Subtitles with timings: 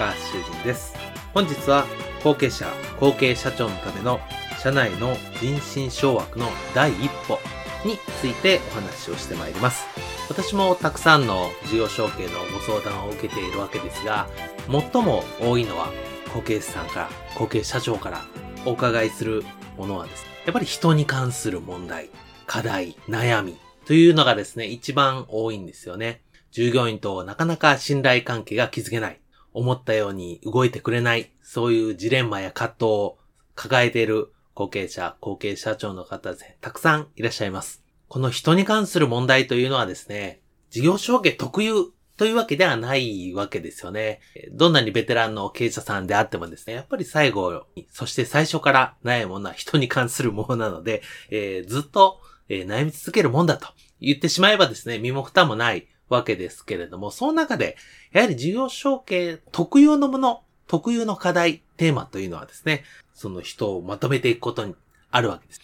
[0.00, 0.94] 高橋修人です。
[1.34, 1.84] 本日は
[2.24, 2.66] 後継者、
[2.98, 4.18] 後継社長のための
[4.58, 7.38] 社内の人心掌握の第一歩
[7.84, 9.84] についてお話をしてまいります。
[10.30, 14.26] 私もたくさんの事業承継のご相談を受けているわけですが、
[14.70, 15.92] 最も多いのは
[16.32, 18.24] 後継者さんから、後継社長から
[18.64, 19.44] お伺いする
[19.76, 22.08] ものはですね、やっぱり人に関する問題、
[22.46, 26.22] 課題、悩みというのがですね、一番多いんですよね。
[26.52, 29.19] 従業員となかなか信頼関係が築けない。
[29.52, 33.18] 思ったように動いてくれない、そういうジレンマや葛藤を
[33.54, 37.82] 抱えている後継者、後継社長の方で、たくさんいらっしゃいます。
[38.08, 44.20] この人に関する問題というのはですね、事業承継特有というわけではないわけですよね。
[44.52, 52.20] どんなにベテランの経営者さんであってもですね、やっぱり最後、そして最初から悩むものは人に関するものなので、えー、ずっと、
[52.50, 53.68] えー、悩み続けるもんだと
[54.00, 57.76] 言ってしまえばですね、身も蓋もないわけですけれども、その中で、
[58.12, 64.74] やはり事業承継特有のもの、特有の課題、テーマというのはですね、その人をまとめていくことに
[65.10, 65.60] あるわけです。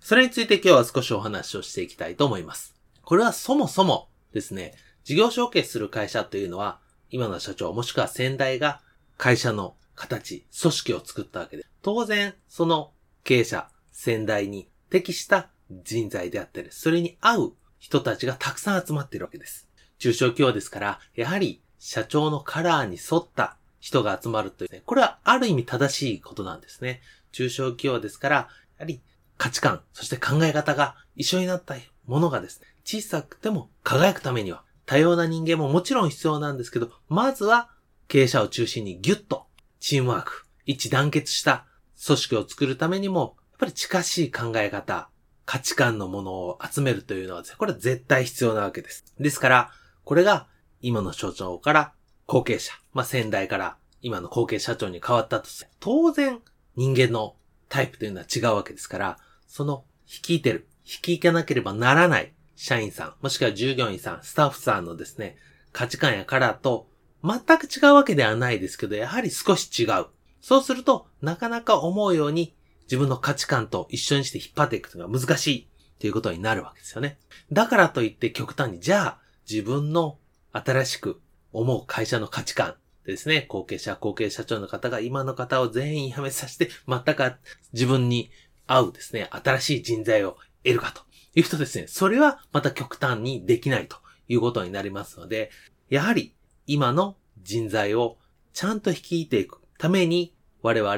[0.00, 2.74] それについて今日は少しお話をしていきたいと思います。
[3.02, 4.74] これはそもそもですね、
[5.04, 6.78] 事業承継する会社というのは、
[7.10, 8.80] 今の社長もしくは先代が
[9.16, 12.92] 会社の形、組織を作ったわけです、当然その
[13.24, 19.65] 経営者、先代に適した人材であったり、それに合う人たちがたくさん集まっているわけです。
[19.98, 27.00] 中小企業ですから、やはり社長のカラーに沿った人が集まるというね、これはある意味正しいことなんですね。
[27.32, 28.48] 中小企業ですから、や
[28.80, 29.00] はり
[29.36, 37.70] 価値観、そして考え方が一緒になったものがですね、小さくても輝くためには、多様な人間ももちろん必要なんですけど、まずは
[38.08, 39.46] 経営者を中心にギュッと
[39.80, 41.66] チームワーク、一致団結した
[42.04, 45.08] 組織を作るためにも、やっぱり近しい考え方、
[45.44, 49.04] 価値観のものを集めるというのはですね、これは絶対必要なわけです。
[49.18, 49.70] ですから、
[50.06, 50.46] これが
[50.80, 51.92] 今の所長から
[52.26, 56.38] 後継者、まあ、先代から今の後継社長に変わったとして、当然
[56.76, 57.34] 人間の
[57.68, 59.18] タイプというのは違うわけですから、
[59.48, 65.38] その率いてる、率いかなければならない社員さん、もしくは従業員さん、スタッフさんのですね、
[65.72, 66.88] 価値観やカラーと
[67.24, 70.06] 全く違うわけではないですけど、やはり少し違う。
[70.40, 75.68] そうすると、なかなか思うように自分の価値観と一緒にして引っ張っていくのが難しい
[75.98, 77.18] ということになるわけですよね。
[77.50, 80.18] だからといって極端に、じゃあ、自分の
[80.52, 81.20] 新しく
[81.52, 82.74] 思う会社の価値観
[83.04, 87.34] ですね、後継者、後継社長の方が今の方を全員辞めさせて、全く
[87.72, 88.30] 自分に
[88.66, 91.02] 合うですね、新しい人材を得るかと
[91.34, 93.96] いうとですね、それはまた極端にできないと
[94.28, 95.50] いうことになりますので、
[95.88, 96.34] やはり
[96.66, 98.18] 今の人材を
[98.52, 100.96] ちゃんと率いていくために、我々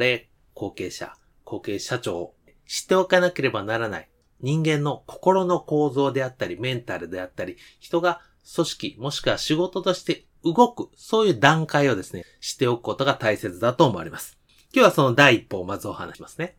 [0.54, 1.12] 後継者、
[1.44, 2.34] 後継社長を
[2.66, 4.08] 知っておかなければならない。
[4.40, 8.22] 人間の心の構造であったり、メンタルであったり、人が
[8.54, 14.38] 組織もしくは仕事として動く、そういう段階をですね、しておくことが大切だと思われます。
[14.72, 16.56] 今日はその第一歩をまずお話しますね。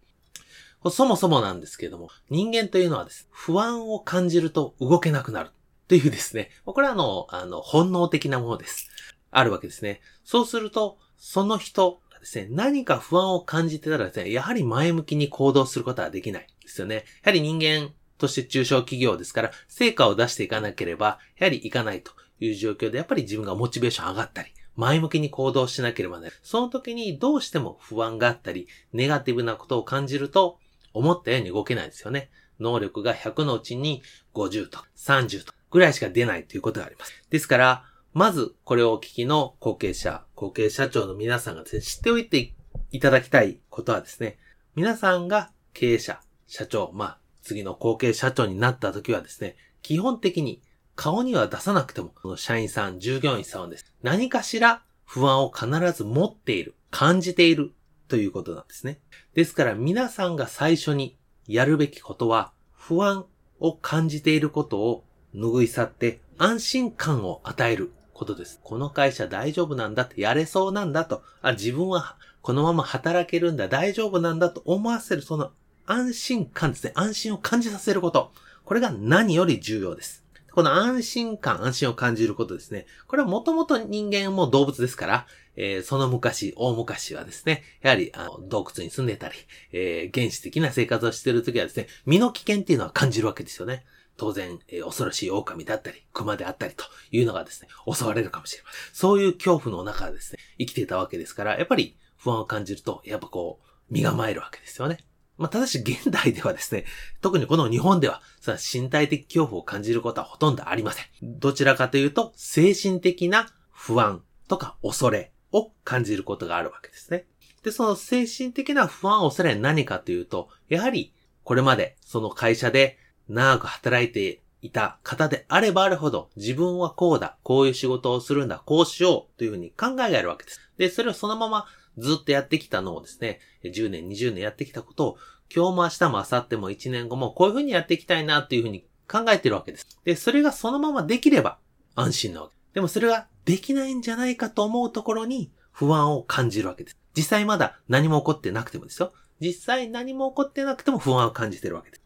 [0.91, 5.51] そもそもなんですけれども、人間というのはです、不安を感じると動けなくなる。
[5.87, 8.87] というですね、これはあの、あの、本能的なものです。
[9.31, 10.01] あるわけですね。
[10.23, 16.95] そうすると、その人がですね、何か不安を感じてたらですね、やはり前向きに行動することはできないですよね。
[16.95, 26.39] やはり人間として中小企業ですから、成果を出していかなければ、やはりいかないという状況で、やっぱり自分がモチベーション上がったり、前向きに行動しなければならない。
[26.43, 30.59] その時にどうしても不安があったり、ネガティブなことを感じると、
[30.93, 32.29] 思ったように動けないですよね。
[32.59, 34.01] 能力が100のうちに
[34.33, 37.13] 50と30とぐらいしか出ないということがあります。
[37.29, 37.83] ですから、
[38.13, 42.53] まずこれをお聞きの後継者、後継社長の皆さんがですね、知っておいて
[42.91, 44.39] いただきたいことはですね、
[44.75, 50.61] 皆さんが経営者、社長、まあ、次の後継社長になった時はですね、基本的に
[50.95, 57.71] 顔には出さなくても、この社員さん、従業員さんはです、ね何かしら不安を必ず持っている、感じている
[58.07, 58.99] ということなんですね。
[59.33, 63.25] ですから皆さんが最初にやるべきことは、不安
[63.59, 65.03] を感じていることを
[65.33, 68.59] 拭い去って安心感を与えることです。
[68.63, 75.51] この会社大丈夫なんだってやれそうなんだと、あ、自分はこのまま働けるんだ、大丈夫なんだと思わせるその
[75.89, 76.91] 安心感ですね。
[76.93, 78.31] 安心を感じさせること。
[78.63, 80.23] これが何より重要です。
[80.51, 82.85] この安心感、安心を感じることですね。
[83.07, 89.35] これはもともと人間も動物ですから、えー、その昔、大昔はですね、やはりあの洞窟に住んでたり、
[89.71, 93.83] えー、原始的な生活をしているときはですね、身の危険っていうのは感じるわけですよね。
[94.15, 98.81] 当然、えー、恐ろしい狼だったり、熊であったりというのがですね、襲われるかもしれません。
[98.93, 104.99] そういう恐怖の中でですね、生きていたわけですから、やっぱり不安を感じると、やっぱこう、身構えるわけですよね。
[105.39, 106.83] まあ、ただし現代ではですね、
[107.21, 111.05] 特にこの日本では、さ身体的恐怖を感じることはほとんどありません。
[111.23, 117.25] どちらかというと、精神的な不安とか恐れを感じることがあるわけですね。
[117.63, 121.13] で、その精神的な不安、恐れは何かというと、やはり、
[121.45, 122.99] これまでその会社で
[123.29, 130.59] 長く働いていた方であればあるほど、自分はこうだ、こういう仕事をするんだ、こうしようというふうに考えがあるわけです。
[130.77, 131.65] で、それをそのまま
[131.99, 135.17] ずっとやってきたのをですね、10年、20年やってきたことを、
[135.53, 139.87] 今日も明日も明後日も1年後もこういう風にやっていきたいなっていう風に考えてるわけです。
[140.03, 141.57] で、それがそのままできれば
[141.95, 142.55] 安心なわけ。
[142.73, 146.97] でもそれができないんじゃないかと思うところに不安を感じるわけです。
[147.15, 149.11] 実際まだ何も起こってなくてもですよ。
[149.39, 152.01] 実際何も起こってなくても不安を感じてるわけです。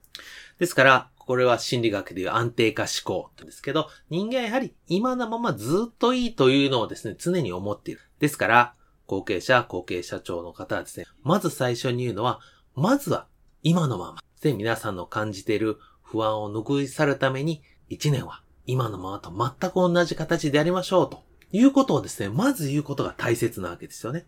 [0.59, 8.01] ですから、これは心理学でいう安定化思考なんですけど、人間はやはり今のままずっといいというのをですね、常に思っている。
[8.19, 8.75] ですから、
[9.05, 12.39] 後継者、後継社長の方はですね、まず最初に言うのは、
[12.75, 13.27] まずは
[13.61, 14.23] 今のまま。
[14.41, 24.25] で、皆さんの感じている不安を拭い去るために、一年は今のままと全く同じ形でやりましょうということをですね、まず言うことが大切なわけですよね。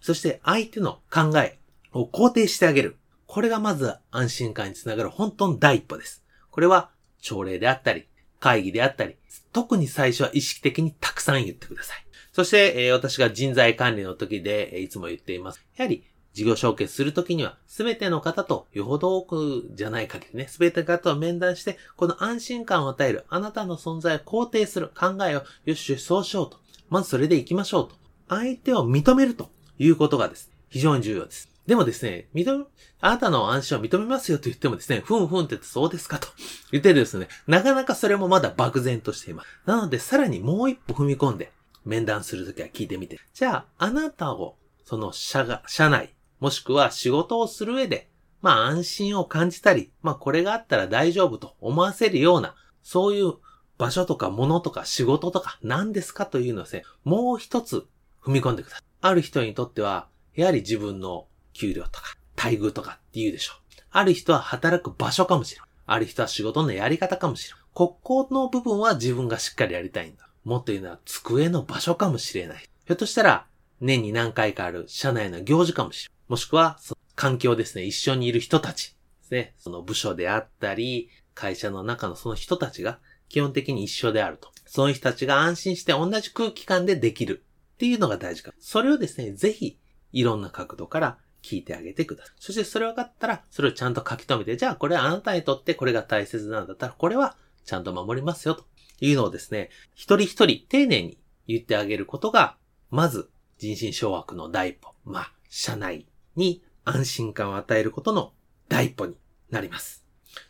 [0.00, 1.58] そして相手の考え
[1.92, 2.96] を肯定してあげる。
[3.26, 6.24] これがまず安心感につながる本当の第一歩です。
[6.50, 6.90] これは
[7.20, 8.06] 朝礼であったり、
[8.38, 9.16] 会議であったり、
[9.52, 12.03] 特に最初は意識的にたくさん言ってください。
[12.34, 15.64] そして、えー、私が人材管理の時で、え、いつも言っています。
[15.76, 16.02] やはり、
[16.32, 26.58] 事業承継するときには、すべての方とよほど多くじゃない限りね、すべての方と面談して、この安心感を与える、あなたの存在を肯定する考えを、よしよしそうしようと。
[26.88, 27.94] まずそれで行きましょうと。
[28.28, 31.54] 相手を認めるということがです、非常に重要です。
[31.68, 32.64] でもですね、認め、
[33.00, 36.26] あなたの安心を認めますよと言ってもですね、ふんふんって言ってそうですかと
[36.72, 39.48] 言ってですね、なかなかそれもまだ漠然としています。
[39.66, 41.52] なので、さらにもう一歩踏み込んで、
[41.84, 43.18] 面談するときは聞いてみて。
[43.32, 48.10] じゃあ、あなたを、その社が、社内、もしくは仕事をする上で、
[48.42, 53.34] まあ安心を感じたり、まあこれがあったら大丈夫と思わせるような、そういう
[53.78, 57.86] 場所とか物とか仕事とか何ですかというのをですね、もう一つ
[58.22, 58.84] 踏み込んでください。
[59.00, 63.64] ある人にとっては、やはり自分の給料とか、待遇とかって言うでしょう。
[63.90, 65.68] ある人は働く場所かもしれない。
[65.86, 67.64] ある人は仕事のやり方かもしれない。
[67.72, 70.23] ここの部分は自分がしっかりやりたいんだ。
[70.44, 72.58] もっと言うのは机の場所かもしれない。
[72.58, 73.46] ひょっとしたら、
[73.80, 76.14] 年に何回かある社内の行事かもしれない。
[76.28, 79.54] もしくは、その環境ですね、一緒にいる人たちですね。
[79.58, 82.98] その部署であったり、会社の中のその人たちが
[83.28, 84.50] 基本的に一緒であると。
[84.66, 87.44] その人たちが安心して同じ空気感でできる
[87.74, 88.52] っていうのが大事か。
[88.58, 89.78] それをですね、ぜひ、
[90.12, 92.34] いろんな角度から聞いてあげてください。
[92.38, 98.64] そしてそれ分かったら、それをちゃんと書き留めて、じゃあこれはあなたにとってこれが大切なんだったら、これはちゃんと守りますよと。
[99.00, 102.56] いうのをですね、一人一人丁寧に言ってあげることが、
[102.90, 104.94] まず人心掌握の第一歩。
[105.04, 108.32] まあ、社内に安心感を与えることの
[108.68, 109.14] 第一歩に
[109.50, 110.04] なります。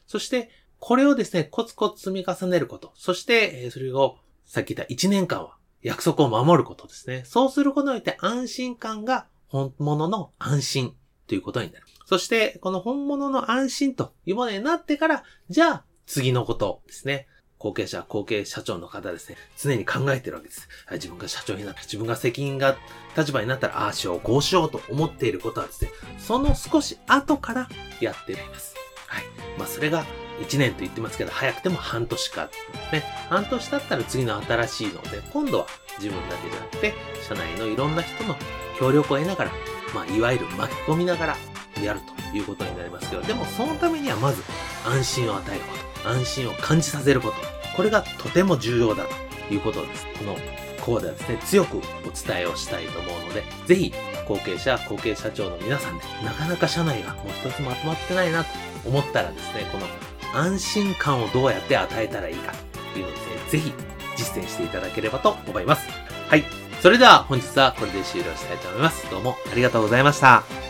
[0.06, 2.92] そして、これをですね、コツコツ積み重ねること。
[2.96, 7.22] そして、それを、さっき言った1年間は約束を守ることですね。
[7.24, 10.94] そうすることによって安心感が本物の安心
[11.26, 11.86] ということになる。
[12.06, 17.26] そして、この本物の安心というものになってから、じゃあ次のことですね。
[17.64, 20.68] 後継者、後継社長の方ですね、常に考えてるわけです。
[20.92, 22.76] 自分が社長になったら、自分が責任が
[23.16, 27.68] 立場になったら、ああしよう、こうしようと思っていることはですね、その少し後から
[28.02, 28.74] やっています。
[29.06, 29.24] はい。
[29.58, 30.04] まあ、それが
[30.42, 32.50] 1年と言ってますけど、早くても半年か、
[32.92, 33.02] ね。
[33.30, 35.66] 半年経ったら次の新しいので、今度は
[35.98, 36.92] 自分だけじゃなくて、
[37.26, 38.36] 社内のいろんな人の
[38.78, 39.50] 協力を得ながら、
[39.94, 41.36] まあ、いわゆる巻き込みながら
[41.82, 44.42] やるということになりますけど、でもそのためにはまず
[44.84, 49.04] 安心を与えること、安心を感じさせること、これがとても重要だ
[49.48, 50.06] ということです。
[50.18, 50.36] この
[50.80, 53.92] コーではですね、強くお伝えをしたいと思うので、ぜひ、
[54.26, 58.50] 後継者、後継社長の皆さんで、なかなか社内がもう一つまとまってないなと
[58.86, 59.86] 思ったらですね、この
[60.34, 62.52] 安心感をどうやって与えたらいいか
[62.92, 63.72] というのをですね、ぜひ
[64.16, 65.88] 実践していただければと思います。
[66.28, 66.44] はい。
[66.82, 69.10] それでは本日はこれで終了したいと思います。
[69.10, 70.63] どうもありがとうございました。